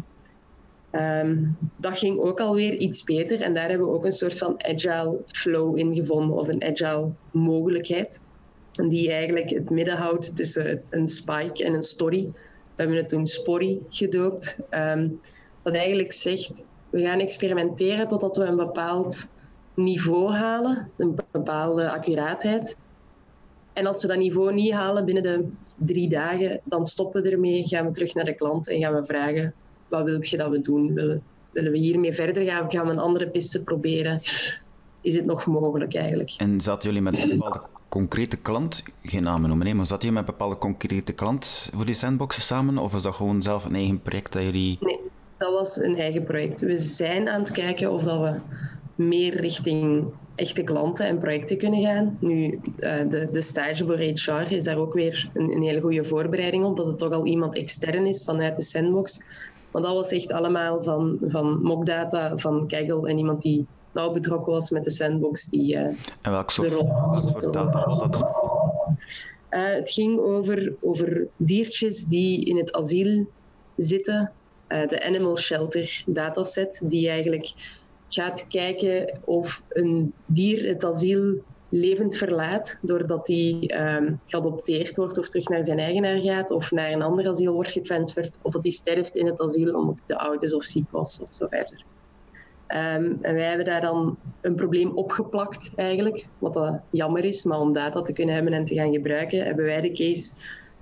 [0.93, 4.65] Um, dat ging ook alweer iets beter en daar hebben we ook een soort van
[4.65, 8.21] agile flow in gevonden of een agile mogelijkheid.
[8.89, 12.31] Die eigenlijk het midden houdt tussen een spike en een story.
[12.75, 14.61] We hebben het toen Sporry gedoopt.
[14.71, 15.21] Um,
[15.63, 19.35] dat eigenlijk zegt, we gaan experimenteren totdat we een bepaald
[19.75, 22.79] niveau halen, een bepaalde accuraatheid.
[23.73, 27.67] En als we dat niveau niet halen binnen de drie dagen, dan stoppen we ermee,
[27.67, 29.55] gaan we terug naar de klant en gaan we vragen
[29.91, 30.95] wat wil je dat we doen?
[30.95, 34.21] Willen, willen we hiermee verder gaan gaan we een andere piste proberen?
[35.01, 36.35] Is het nog mogelijk eigenlijk?
[36.39, 40.21] En zaten jullie met een bepaalde concrete klant, geen namen noemen, nee, maar zaten jullie
[40.21, 42.79] met een bepaalde concrete klant voor die sandboxen samen?
[42.79, 44.79] Of was dat gewoon zelf een eigen project dat jullie...
[44.81, 44.99] Nee,
[45.37, 46.61] dat was een eigen project.
[46.61, 48.35] We zijn aan het kijken of dat we
[48.95, 52.17] meer richting echte klanten en projecten kunnen gaan.
[52.21, 56.05] Nu, eh, de, de stage voor HR is daar ook weer een, een hele goede
[56.05, 59.23] voorbereiding op, dat het toch al iemand extern is vanuit de sandbox
[59.71, 64.53] maar dat was echt allemaal van, van mockdata van Kaggle en iemand die nauw betrokken
[64.53, 65.49] was met de sandbox.
[65.49, 68.35] Die, uh, en welk soort, welk soort data was dat dan?
[69.51, 73.27] Uh, het ging over, over diertjes die in het asiel
[73.77, 74.33] zitten.
[74.69, 77.53] Uh, de Animal Shelter dataset, die eigenlijk
[78.09, 85.29] gaat kijken of een dier het asiel levend verlaat, doordat hij um, geadopteerd wordt of
[85.29, 88.71] terug naar zijn eigenaar gaat of naar een ander asiel wordt getransferd, of dat hij
[88.71, 91.85] sterft in het asiel omdat hij oud is of ziek was of zo verder.
[92.69, 97.61] Um, en wij hebben daar dan een probleem opgeplakt eigenlijk, wat dat jammer is, maar
[97.61, 100.35] om data te kunnen hebben en te gaan gebruiken, hebben wij de case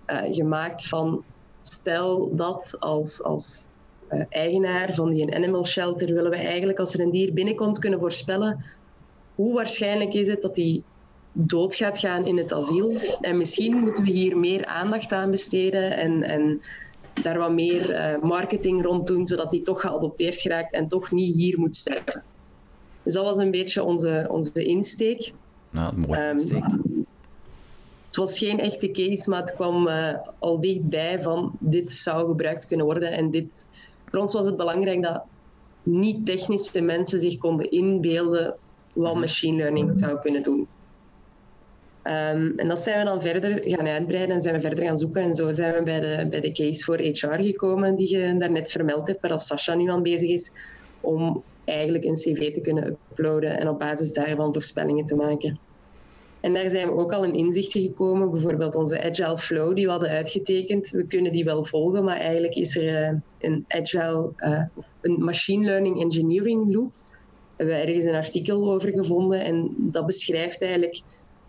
[0.07, 1.25] uh, gemaakt van
[1.63, 3.67] stel dat als, als
[4.11, 8.01] uh, eigenaar van die animal shelter willen we eigenlijk als er een dier binnenkomt kunnen
[8.01, 8.65] voorspellen
[9.39, 10.83] hoe waarschijnlijk is het dat hij
[11.33, 12.97] dood gaat gaan in het asiel?
[13.21, 16.61] En misschien moeten we hier meer aandacht aan besteden en, en
[17.23, 21.35] daar wat meer uh, marketing rond doen, zodat hij toch geadopteerd geraakt en toch niet
[21.35, 22.23] hier moet sterven.
[23.03, 25.33] Dus dat was een beetje onze, onze insteek.
[25.71, 26.65] Nou, mooie um, insteek.
[28.07, 32.67] het was geen echte case, maar het kwam uh, al dichtbij van dit zou gebruikt
[32.67, 33.13] kunnen worden.
[33.13, 33.67] En dit,
[34.11, 35.23] voor ons was het belangrijk dat
[35.83, 38.55] niet-technische mensen zich konden inbeelden
[39.03, 39.21] wat mhm.
[39.21, 40.69] machine learning zou kunnen doen.
[42.05, 45.23] Um, en dat zijn we dan verder gaan uitbreiden en zijn we verder gaan zoeken.
[45.23, 48.71] En zo zijn we bij de, bij de case voor HR gekomen, die je daarnet
[48.71, 50.53] vermeld hebt, waar Sascha nu aan bezig is,
[51.01, 55.59] om eigenlijk een cv te kunnen uploaden en op basis daarvan voorspellingen te maken.
[56.41, 58.31] En daar zijn we ook al in inzichten gekomen.
[58.31, 60.91] Bijvoorbeeld onze Agile Flow die we hadden uitgetekend.
[60.91, 64.63] We kunnen die wel volgen, maar eigenlijk is er uh, een Agile, uh,
[65.01, 66.93] een Machine Learning Engineering Loop.
[67.59, 71.03] Hebben we ergens een artikel over gevonden en dat beschrijft eigenlijk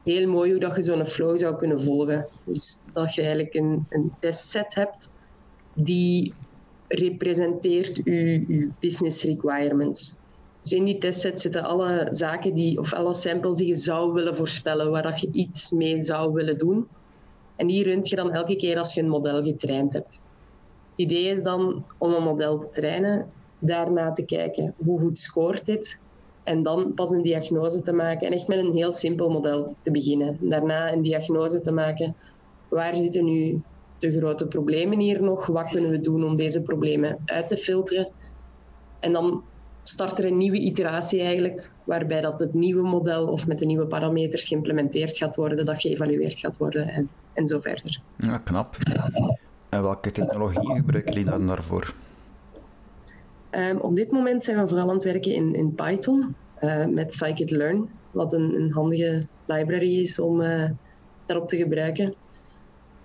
[0.04, 2.28] heel mooi hoe dat je zo'n flow zou kunnen volgen.
[2.46, 5.12] Dus dat je eigenlijk een, een testset hebt
[5.74, 6.34] die
[6.88, 10.18] representeert je, je business requirements.
[10.62, 14.36] Dus in die testset zitten alle zaken die, of alle samples die je zou willen
[14.36, 16.88] voorspellen, waar dat je iets mee zou willen doen.
[17.56, 20.22] En die runt je dan elke keer als je een model getraind hebt.
[20.90, 25.66] Het idee is dan om een model te trainen, daarna te kijken hoe goed scoort
[25.66, 26.00] dit,
[26.44, 29.92] en dan pas een diagnose te maken en echt met een heel simpel model te
[29.92, 30.38] beginnen.
[30.42, 32.16] Daarna een diagnose te maken.
[32.68, 33.62] Waar zitten nu
[33.98, 35.46] de grote problemen hier nog?
[35.46, 38.08] Wat kunnen we doen om deze problemen uit te filteren?
[39.00, 39.44] En dan
[39.82, 43.86] start er een nieuwe iteratie eigenlijk, waarbij dat het nieuwe model of met de nieuwe
[43.86, 48.00] parameters geïmplementeerd gaat worden, dat geëvalueerd gaat worden en, en zo verder.
[48.18, 48.78] Ja, knap.
[49.70, 51.94] En welke technologie gebruiken jullie dan daarvoor?
[53.52, 57.14] Um, op dit moment zijn we vooral aan het werken in, in Python uh, met
[57.14, 60.70] scikit-learn, wat een, een, handige library is om uh,
[61.26, 62.14] daarop te gebruiken.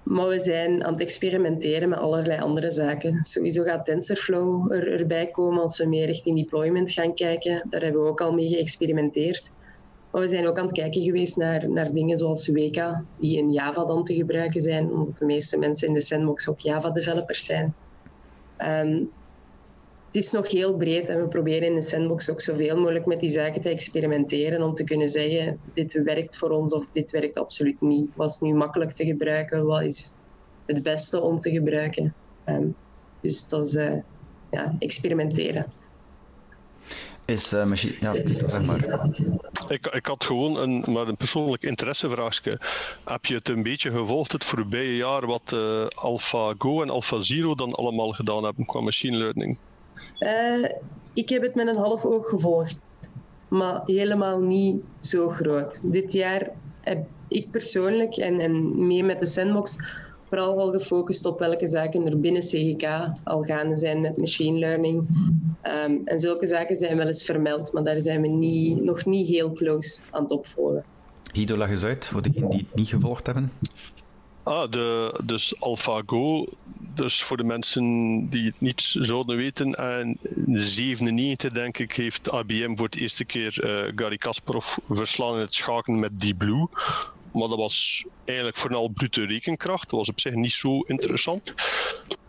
[0.02, 3.22] Maar we zijn aan het experimenteren met allerlei andere zaken.
[3.22, 7.66] Sowieso gaat TensorFlow er, erbij komen als we meer richting deployment gaan kijken.
[7.70, 9.52] Daar hebben we ook al mee geëxperimenteerd.
[10.10, 13.52] Maar we zijn ook aan het kijken geweest naar, naar dingen zoals Weka, die in
[13.52, 17.74] Java dan te gebruiken zijn, omdat de meeste mensen in de sandbox ook Java-developers zijn.
[18.58, 19.10] Um,
[20.14, 23.20] het is nog heel breed en we proberen in de sandbox ook zoveel mogelijk met
[23.20, 27.38] die zaken te experimenteren om te kunnen zeggen, dit werkt voor ons of dit werkt
[27.38, 28.10] absoluut niet.
[28.14, 29.64] Wat is nu makkelijk te gebruiken?
[29.64, 30.12] Wat is
[30.66, 32.14] het beste om te gebruiken?
[32.46, 32.74] Um,
[33.20, 33.94] dus dat is uh,
[34.50, 35.72] ja, experimenteren.
[37.24, 37.94] Is uh, machine...
[38.00, 39.08] Ja, zeg maar.
[39.68, 42.60] Ik, ik had gewoon een, maar een persoonlijk interessevraagje.
[43.04, 47.72] Heb je het een beetje gevolgd het voorbije jaar wat uh, AlphaGo en AlphaZero dan
[47.72, 49.58] allemaal gedaan hebben qua machine learning?
[50.18, 50.68] Uh,
[51.12, 52.80] ik heb het met een half oog gevolgd,
[53.48, 55.80] maar helemaal niet zo groot.
[55.82, 59.78] Dit jaar heb ik persoonlijk en, en mee met de Sandbox
[60.24, 65.08] vooral al gefocust op welke zaken er binnen CGK al gaande zijn met machine learning.
[65.62, 68.28] Um, en zulke zaken zijn wel eens vermeld, maar daar zijn we
[68.82, 70.84] nog niet heel close aan het opvolgen.
[71.32, 73.52] Guido, leg eens uit voor degenen die het niet gevolgd hebben.
[74.44, 76.46] Ah, de, dus AlphaGo,
[76.94, 77.84] dus voor de mensen
[78.30, 83.64] die het niet zouden weten, in 1997 denk ik heeft IBM voor het eerste keer
[83.64, 86.68] uh, Gary Kasparov verslaan in het schaken met Deep Blue.
[87.32, 91.54] Maar dat was eigenlijk vooral brute rekenkracht, dat was op zich niet zo interessant.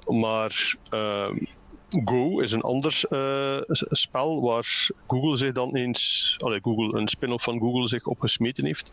[0.05, 1.29] Maar uh,
[1.89, 7.43] Go is een ander uh, spel waar Google zich dan eens, allee, Google, een spin-off
[7.43, 8.89] van Google zich op gesmeten heeft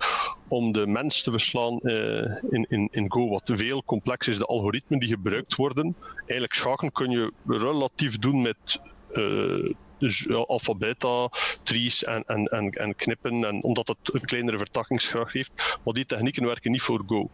[0.49, 3.29] om de mens te verslaan uh, in, in, in Go.
[3.29, 5.97] Wat veel complex is, de algoritmen die gebruikt worden.
[6.17, 11.31] Eigenlijk schaken kun je relatief doen met uh, dus alfabeta,
[11.63, 15.79] trees en, en, en, en, knippen, en, omdat het een kleinere vertakkingsgraad heeft.
[15.85, 17.31] Maar die technieken werken niet voor Go.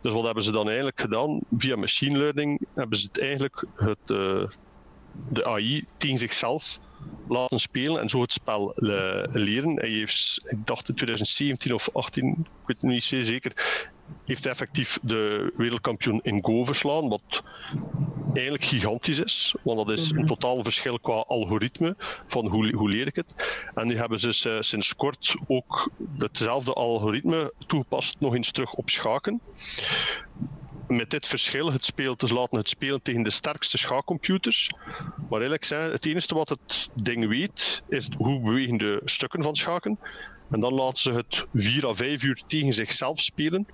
[0.00, 1.40] Dus wat hebben ze dan eigenlijk gedaan?
[1.56, 3.98] Via machine learning hebben ze het eigenlijk het,
[5.28, 6.78] de AI tegen zichzelf
[7.28, 8.72] laten spelen en zo het spel
[9.32, 9.76] leren.
[9.76, 13.52] Hij heeft, ik dacht in 2017 of 18, ik weet het niet zeker,
[14.24, 17.42] heeft effectief de wereldkampioen in Go verslaan, wat
[18.32, 20.26] eigenlijk gigantisch is, want dat is een mhm.
[20.26, 23.34] totaal verschil qua algoritme van hoe, hoe leer ik het.
[23.74, 29.40] En nu hebben ze sinds kort ook hetzelfde algoritme toegepast nog eens terug op schaken
[30.88, 34.70] met dit verschil het speel te laten het spelen tegen de sterkste schaakcomputers.
[35.16, 39.56] Maar eigenlijk zijn het enige wat het ding weet, is hoe bewegen de stukken van
[39.56, 39.98] schaken.
[40.50, 43.66] En dan laten ze het 4 à 5 uur tegen zichzelf spelen.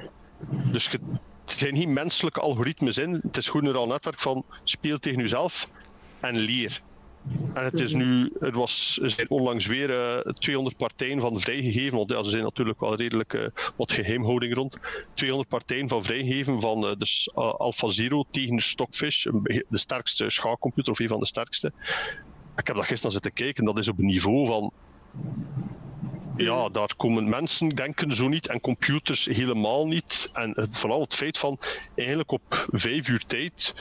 [0.72, 1.00] Dus het
[1.44, 3.12] zijn geen menselijke algoritmes in.
[3.12, 5.68] Het is gewoon een netwerk van speel tegen jezelf
[6.20, 6.82] en leer.
[7.54, 11.40] En het is nu, het was, er zijn onlangs weer uh, eh, 200 partijen van
[11.40, 14.78] vrijgegeven, want ja, er zijn natuurlijk wel redelijk uh, wat geheimhouding rond.
[15.14, 19.24] 200 partijen van vrijgegeven van uh, dus, AlphaZero tegen Stockfish,
[19.68, 21.72] de sterkste schaakcomputer of een van de sterkste.
[22.56, 24.72] Ik heb dat gisteren zitten kijken, dat is op een niveau van
[26.36, 30.30] ja, daar komen mensen denken zo niet en computers helemaal niet.
[30.32, 31.58] En vooral het feit van
[31.94, 33.74] eigenlijk op vijf uur tijd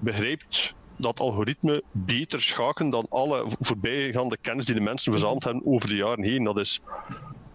[0.00, 5.88] begrijpt dat algoritme beter schaken dan alle voorbijgaande kennis die de mensen verzameld hebben over
[5.88, 6.44] de jaren heen.
[6.44, 6.80] Dat is,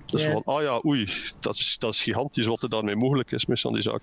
[0.06, 3.32] dat is van, ah ja, oei, dat is, dat is gigantisch wat er daarmee mogelijk
[3.32, 4.02] is met die zaak.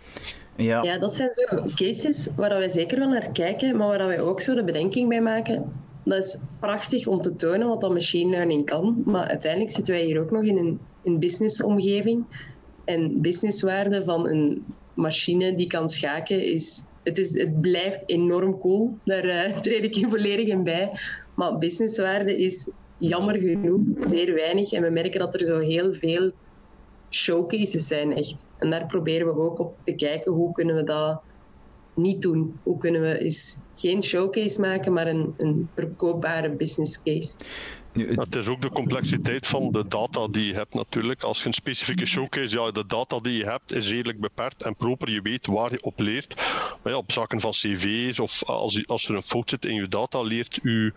[0.56, 0.82] Ja.
[0.82, 4.40] ja, dat zijn zo cases waar wij zeker wel naar kijken, maar waar wij ook
[4.40, 5.72] zo de bedenking bij maken.
[6.04, 10.04] Dat is prachtig om te tonen wat dat machine learning kan, maar uiteindelijk zitten wij
[10.04, 12.24] hier ook nog in een, een businessomgeving.
[12.84, 18.98] En businesswaarde van een machine die kan schaken is het, is, het blijft enorm cool.
[19.04, 20.90] Daar uh, treed ik je volledig in bij.
[21.34, 24.72] Maar businesswaarde is jammer genoeg zeer weinig.
[24.72, 26.32] En we merken dat er zo heel veel
[27.10, 28.44] showcases zijn, echt.
[28.58, 31.20] En daar proberen we ook op te kijken hoe kunnen we dat
[31.94, 32.58] niet doen.
[32.62, 37.36] Hoe kunnen we eens geen showcase maken, maar een, een verkoopbare business case.
[37.96, 38.36] Nu, het...
[38.36, 41.22] is ook de complexiteit van de data die je hebt natuurlijk.
[41.22, 44.76] Als je een specifieke showcase, ja, de data die je hebt is redelijk beperkt en
[44.76, 45.10] proper.
[45.10, 46.34] Je weet waar je op leert.
[46.82, 49.88] Maar ja, op zaken van cv's of als, als er een fout zit in je
[49.88, 50.92] data, leert je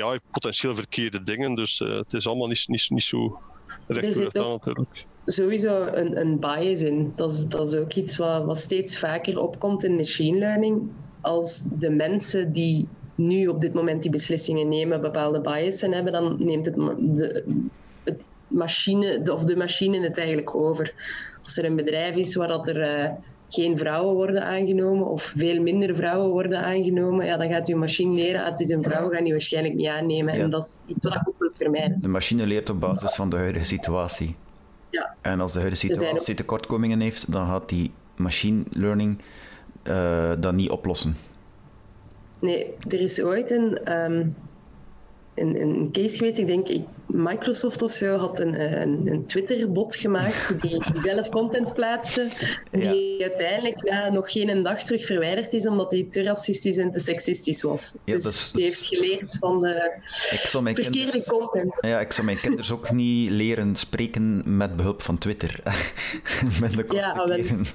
[0.00, 1.54] AI potentieel verkeerde dingen.
[1.54, 3.40] Dus uh, het is allemaal niet, niet, niet zo
[3.86, 7.12] recht aan natuurlijk sowieso een, een bias in.
[7.16, 10.90] Dat is, dat is ook iets wat, wat steeds vaker opkomt in machine learning.
[11.20, 16.36] Als de mensen die nu op dit moment die beslissingen nemen bepaalde biasen hebben, dan
[16.38, 17.44] neemt het, de,
[18.04, 20.94] het machine, of de machine het eigenlijk over.
[21.42, 23.10] Als er een bedrijf is waar dat er uh,
[23.48, 28.14] geen vrouwen worden aangenomen of veel minder vrouwen worden aangenomen, ja, dan gaat uw machine
[28.14, 30.34] leren, ah, het is een vrouw, gaan die waarschijnlijk niet aannemen.
[30.34, 31.98] En dat is iets wat ik ook wil vermijden.
[32.00, 34.36] De machine leert op basis van de huidige situatie.
[34.90, 35.14] Ja.
[35.20, 39.18] En als de huidige situatie tekortkomingen heeft, dan gaat die machine learning
[39.84, 41.16] uh, dat niet oplossen.
[42.40, 44.36] Nee, er is ooit een, um,
[45.34, 46.68] een, een, case geweest, ik denk
[47.06, 52.28] Microsoft of zo had een, een, een Twitter-bot gemaakt die, zelf content plaatste,
[52.70, 56.98] die uiteindelijk ja, nog geen dag terug verwijderd is omdat hij te racistisch en te
[56.98, 57.92] seksistisch was.
[58.04, 59.92] Ja, dus die heeft geleerd van de
[60.74, 61.78] verkeerde content.
[61.80, 65.60] Ja, ik zou mijn kinderen ook niet leren spreken met behulp van Twitter.
[66.60, 67.66] met de kosten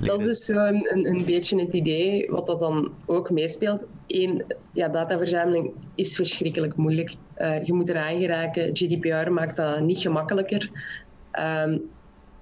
[0.00, 3.84] dat is dus zo een, een, beetje het idee wat dat dan ook meespeelt.
[4.06, 7.14] Eén, ja, dataverzameling is verschrikkelijk moeilijk.
[7.38, 8.70] Uh, je moet eraan geraken.
[8.76, 10.70] GDPR maakt dat niet gemakkelijker.
[11.66, 11.82] Um,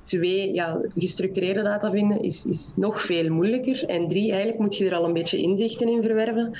[0.03, 3.85] twee, ja, gestructureerde data vinden is, is nog veel moeilijker.
[3.85, 6.59] En drie, eigenlijk moet je er al een beetje inzichten in verwerven.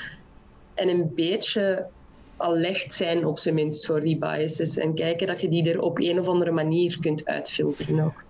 [0.73, 1.85] En een beetje
[2.37, 4.77] alert zijn op zijn minst voor die biases.
[4.77, 8.25] En kijken dat je die er op een of andere manier kunt uitfilteren ook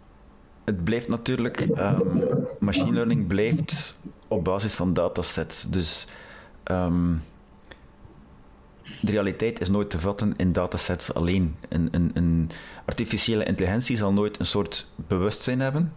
[0.68, 2.24] het blijft natuurlijk, um,
[2.60, 5.70] machine learning blijft op basis van datasets.
[5.70, 6.08] Dus
[6.72, 7.24] um,
[9.02, 11.56] de realiteit is nooit te vatten in datasets alleen.
[11.70, 12.50] Een, een, een
[12.86, 15.94] artificiële intelligentie zal nooit een soort bewustzijn hebben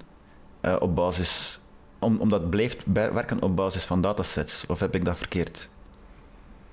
[0.62, 1.58] uh, op basis,
[1.98, 4.66] om, omdat het blijft werken op basis van datasets.
[4.66, 5.68] Of heb ik dat verkeerd?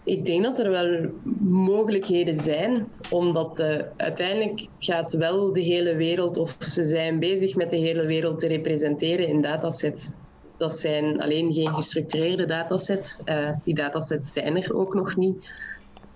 [0.08, 1.10] Ik denk dat er wel
[1.50, 7.70] mogelijkheden zijn, omdat uh, uiteindelijk gaat wel de hele wereld, of ze zijn bezig met
[7.70, 10.14] de hele wereld te representeren in datasets.
[10.58, 13.22] Dat zijn alleen geen gestructureerde datasets.
[13.26, 15.50] Uh, die datasets zijn er ook nog niet.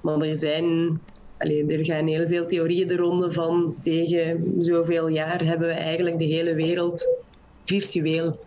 [0.01, 0.99] Maar er zijn
[1.37, 6.19] Allee, er gaan heel veel theorieën de ronde van tegen zoveel jaar hebben we eigenlijk
[6.19, 7.07] de hele wereld
[7.65, 8.39] virtueel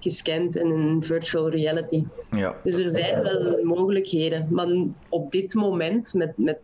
[0.00, 2.04] gescand in een virtual reality.
[2.30, 2.56] Ja.
[2.64, 4.46] Dus er zijn wel mogelijkheden.
[4.50, 4.68] Maar
[5.08, 6.58] op dit moment, met, met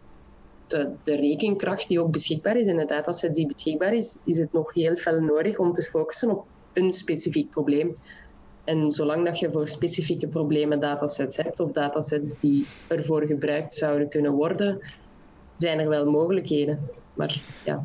[0.66, 4.52] de, de, rekenkracht die ook beschikbaar is en de dataset die beschikbaar is, is het
[4.52, 7.96] nog heel veel nodig om te focussen op een specifiek probleem.
[8.64, 14.08] En zolang dat je voor specifieke problemen datasets hebt of datasets die ervoor gebruikt zouden
[14.08, 14.80] kunnen worden,
[15.56, 16.88] zijn er wel mogelijkheden.
[17.14, 17.84] Maar ja.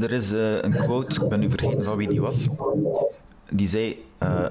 [0.00, 2.48] Er is uh, een quote, ik ben nu vergeten van wie die was
[3.50, 4.46] die zei uh,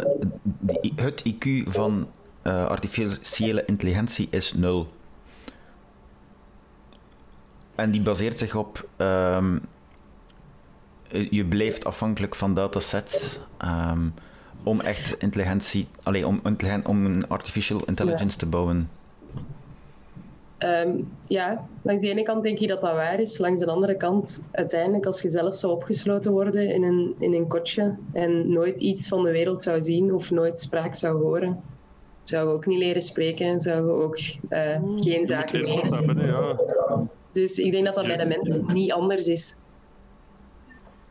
[0.95, 2.07] het IQ van
[2.43, 4.93] uh, artificiële intelligentie is nul.
[7.75, 9.61] En die baseert zich op um,
[11.11, 14.13] je blijft afhankelijk van datasets um,
[14.63, 16.41] om echt intelligentie, alleen om,
[16.83, 18.89] om een artificial intelligence te bouwen.
[20.63, 23.37] Um, ja, langs de ene kant denk je dat dat waar is.
[23.37, 27.47] Langs de andere kant, uiteindelijk, als je zelf zou opgesloten worden in een, in een
[27.47, 31.61] kotje en nooit iets van de wereld zou zien of nooit spraak zou horen,
[32.23, 34.17] zou je ook niet leren spreken, zou je ook
[34.49, 36.27] uh, geen zaken leren.
[36.27, 36.59] Ja.
[37.31, 39.55] Dus ik denk dat dat bij de mens niet anders is.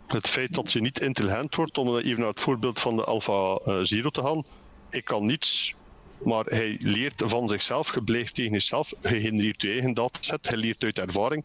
[0.06, 3.60] Het feit dat je niet intelligent wordt, om even naar het voorbeeld van de Alpha
[3.66, 4.44] uh, Zero te gaan,
[4.90, 5.74] ik kan niets
[6.24, 10.58] maar hij leert van zichzelf, je blijft tegen jezelf, je genereert je eigen dataset, hij
[10.58, 11.44] leert uit ervaring.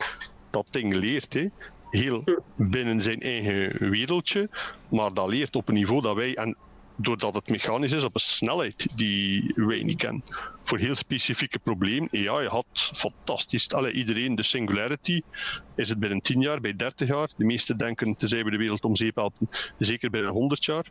[0.51, 1.33] Dat ding leert.
[1.33, 1.47] Hè.
[1.89, 2.23] heel
[2.55, 4.49] binnen zijn eigen wereldje,
[4.89, 6.57] maar dat leert op een niveau dat wij, en
[6.95, 10.23] doordat het mechanisch is, op een snelheid die wij niet kennen.
[10.63, 13.69] Voor heel specifieke problemen, ja, je had fantastisch.
[13.69, 15.21] Allee, iedereen, de singularity,
[15.75, 17.29] is het binnen 10 jaar, bij 30 jaar.
[17.37, 20.85] De meesten denken, tenzij we de wereld om zeep helpen, zeker binnen 100 jaar.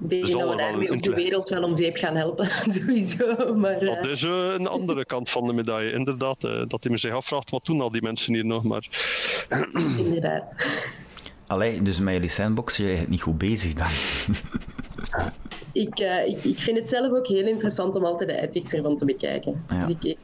[0.00, 3.54] Ik denk dat we daarmee ook de wereld wel om zeep gaan helpen, sowieso.
[3.54, 6.44] Maar, Dat is uh, een andere kant van de medaille, inderdaad.
[6.44, 8.64] Uh, dat hij me zich afvraagt, wat doen al die mensen hier nog?
[8.64, 8.88] Maar...
[10.04, 10.54] inderdaad.
[11.46, 13.88] Allee, dus met jullie sandbox, jij het niet goed bezig dan?
[15.84, 18.96] ik, uh, ik, ik, vind het zelf ook heel interessant om altijd de ethics ervan
[18.96, 19.64] te bekijken.
[19.68, 19.86] Ja.
[19.86, 20.16] Dus ik,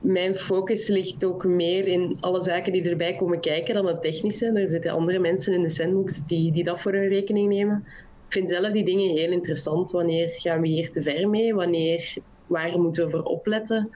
[0.00, 4.46] mijn focus ligt ook meer in alle zaken die erbij komen kijken dan het technische.
[4.46, 7.84] Er zitten andere mensen in de sandbox die, die dat voor hun rekening nemen
[8.30, 9.90] vind zelf die dingen heel interessant.
[9.90, 11.54] Wanneer gaan we hier te ver mee?
[11.54, 12.14] Wanneer,
[12.46, 13.90] waar moeten we voor opletten?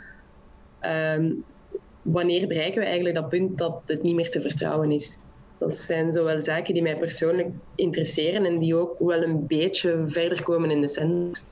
[0.80, 1.44] Um,
[2.02, 5.18] wanneer bereiken we eigenlijk dat punt dat het niet meer te vertrouwen is?
[5.58, 10.42] Dat zijn zowel zaken die mij persoonlijk interesseren en die ook wel een beetje verder
[10.42, 11.46] komen in de sandbox.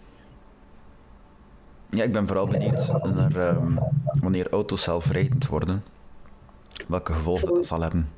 [1.90, 3.78] Ja, ik ben vooral benieuwd naar um,
[4.20, 5.84] wanneer auto's zelfrijdend worden,
[6.88, 8.08] welke gevolgen dat zal hebben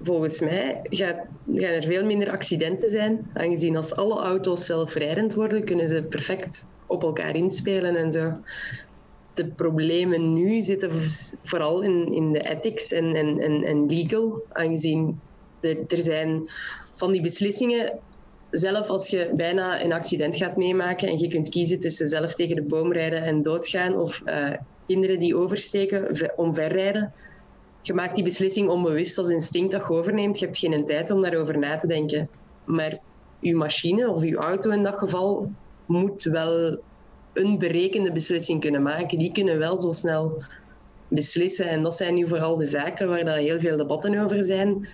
[0.00, 1.16] volgens mij gaan
[1.54, 3.30] er veel minder accidenten zijn.
[3.34, 8.32] Aangezien als alle auto's zelfrijdend worden, kunnen ze perfect op elkaar inspelen en zo.
[9.34, 10.90] De problemen nu zitten
[11.44, 14.42] vooral in, in de ethics en, en, en, legal.
[14.52, 15.20] Aangezien
[15.60, 16.48] er, zijn
[16.96, 17.98] van die beslissingen
[18.50, 22.56] zelf als je bijna een accident gaat meemaken en je kunt kiezen tussen zelf tegen
[22.56, 24.52] de boom rijden en doodgaan of uh,
[24.86, 27.12] kinderen die oversteken, omverrijden,
[27.86, 30.38] je maakt die beslissing onbewust als instinct dat je overneemt.
[30.38, 32.28] Je hebt geen tijd om daarover na te denken.
[32.64, 32.98] Maar
[33.40, 35.52] je machine of je auto in dat geval
[35.86, 36.78] moet wel
[37.32, 39.18] een berekende beslissing kunnen maken.
[39.18, 40.42] Die kunnen wel zo snel
[41.08, 41.68] beslissen.
[41.68, 44.88] En dat zijn nu vooral de zaken waar daar heel veel debatten over zijn.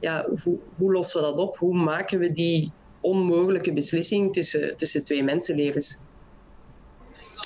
[0.00, 1.56] Ja, hoe, hoe lossen we dat op?
[1.56, 6.00] Hoe maken we die onmogelijke beslissing tussen, tussen twee mensenlevens?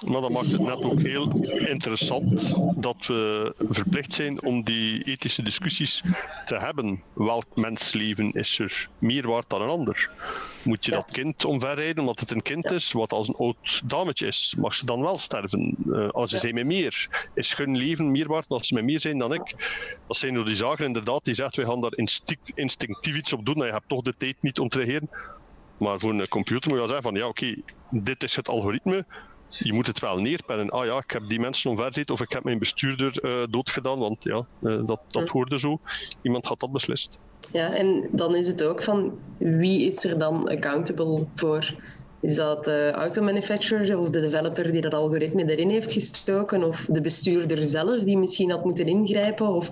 [0.05, 1.29] Maar dat maakt het net ook heel
[1.59, 6.03] interessant dat we verplicht zijn om die ethische discussies
[6.47, 7.03] te hebben.
[7.15, 10.11] Welk mensleven is er meer waard dan een ander?
[10.65, 12.93] Moet je dat kind omverrijden omdat het een kind is?
[12.93, 15.77] Wat als een oud dametje is, mag ze dan wel sterven?
[15.87, 18.85] Uh, als ze zijn met meer, is hun leven meer waard dan als ze met
[18.85, 19.55] meer zijn dan ik?
[20.07, 23.47] Dat zijn door die zaken inderdaad die zegt, wij gaan daar instinct, instinctief iets op
[23.47, 23.57] doen.
[23.57, 25.11] En je hebt toch de tijd niet om te reageren.
[25.79, 28.49] Maar voor een computer moet je wel zeggen van ja oké, okay, dit is het
[28.49, 29.07] algoritme
[29.59, 30.71] je moet het wel neerpennen.
[30.71, 34.25] Ah ja, ik heb die mensen omvergezet of ik heb mijn bestuurder uh, doodgedaan, want
[34.25, 35.79] ja, uh, dat, dat hoorde zo.
[36.23, 37.19] Iemand had dat beslist.
[37.53, 41.75] Ja, en dan is het ook van wie is er dan accountable voor?
[42.21, 46.65] Is dat de automanufacturer of de developer die dat algoritme erin heeft gestoken?
[46.65, 49.49] Of de bestuurder zelf die misschien had moeten ingrijpen?
[49.49, 49.69] Of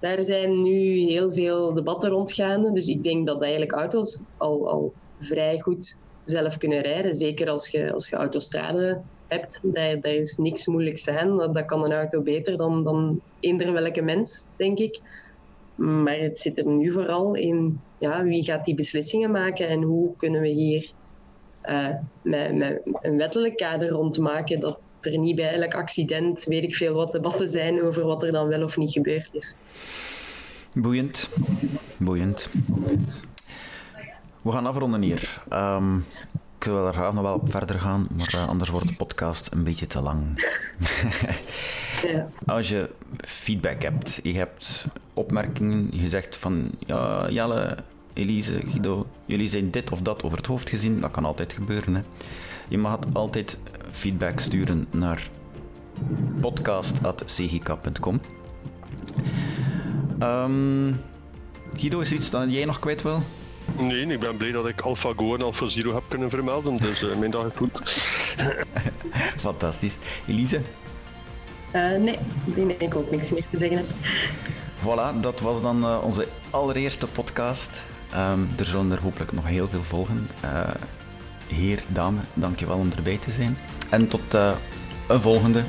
[0.00, 2.72] daar zijn nu heel veel debatten rondgaande.
[2.72, 7.14] Dus ik denk dat eigenlijk auto's al, al vrij goed zelf kunnen rijden.
[7.14, 11.36] Zeker als je, als je autostrade hebt, daar, is niks moeilijks aan.
[11.36, 15.00] Dat, dat kan een auto beter dan, dan eender welke mens, denk ik.
[15.74, 20.16] Maar het zit er nu vooral in ja, wie gaat die beslissingen maken en hoe
[20.16, 20.90] kunnen we hier
[21.64, 21.88] uh,
[22.22, 26.94] met, met een wettelijk kader rondmaken dat er niet bij elk accident, weet ik veel
[26.94, 29.56] wat, debatten zijn over wat er dan wel of niet gebeurd is.
[30.72, 31.30] Boeiend.
[31.96, 32.48] Boeiend.
[34.42, 35.42] We gaan afronden hier.
[35.52, 36.04] Um,
[36.58, 39.48] ik wil er graag nog wel op verder gaan, maar uh, anders wordt de podcast
[39.52, 40.46] een beetje te lang.
[42.12, 42.28] ja.
[42.46, 47.76] Als je feedback hebt, je hebt opmerkingen, je zegt van ja, Jelle,
[48.12, 51.94] Elise, Guido, jullie zijn dit of dat over het hoofd gezien, dat kan altijd gebeuren.
[51.94, 52.00] Hè.
[52.68, 53.58] Je mag altijd
[53.90, 55.28] feedback sturen naar
[56.40, 58.14] podcast.cgk.com.
[58.14, 58.20] Um,
[60.18, 60.92] ehm,
[61.76, 63.22] Guido, is er iets dat jij nog kwijt wil?
[63.74, 67.30] Nee, ik ben blij dat ik AlphaGo en AlphaZero heb kunnen vermelden, dus uh, mijn
[67.30, 67.82] dag is goed.
[69.36, 69.98] Fantastisch.
[70.28, 70.60] Elise?
[71.72, 73.86] Uh, nee, ik denk dat ik ook niks meer te zeggen heb.
[74.78, 77.86] Voilà, dat was dan uh, onze allereerste podcast.
[78.14, 80.28] Um, er zullen er hopelijk nog heel veel volgen.
[81.46, 83.58] heer, dame, dankjewel om erbij te zijn.
[83.90, 84.34] En tot
[85.08, 85.62] een volgende.